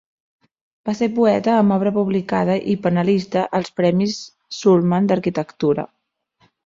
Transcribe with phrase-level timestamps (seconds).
[0.89, 4.17] Va ser poeta amb obra publicada i panelista als Premis
[4.61, 5.87] Sulman d'Arquitectura.